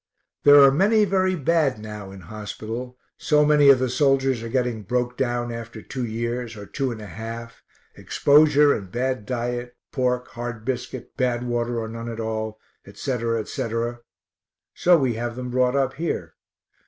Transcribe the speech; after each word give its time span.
There 0.45 0.59
are 0.63 0.71
many 0.71 1.05
very 1.05 1.35
bad 1.35 1.77
now 1.77 2.09
in 2.09 2.21
hospital, 2.21 2.97
so 3.19 3.45
many 3.45 3.69
of 3.69 3.77
the 3.77 3.87
soldiers 3.87 4.41
are 4.41 4.49
getting 4.49 4.81
broke 4.81 5.15
down 5.15 5.51
after 5.51 5.79
two 5.79 6.03
years, 6.05 6.57
or 6.57 6.65
two 6.65 6.91
and 6.91 6.99
a 6.99 7.05
half, 7.05 7.61
exposure 7.95 8.73
and 8.73 8.91
bad 8.91 9.27
diet, 9.27 9.75
pork, 9.91 10.29
hard 10.29 10.65
biscuit, 10.65 11.15
bad 11.17 11.43
water 11.43 11.77
or 11.79 11.87
none 11.87 12.09
at 12.09 12.19
all, 12.19 12.59
etc., 12.87 13.41
etc. 13.41 13.99
so 14.73 14.97
we 14.97 15.13
have 15.13 15.35
them 15.35 15.51
brought 15.51 15.75
up 15.75 15.93
here. 15.93 16.33